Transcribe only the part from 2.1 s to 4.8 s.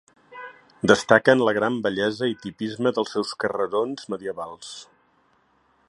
i tipisme dels seus carrerons medievals.